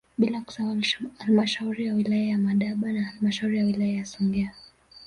[0.17, 0.81] Bila kusahau
[1.19, 4.53] halmashauri ya wilaya ya Madaba na halmashauri ya wilaya ya Songea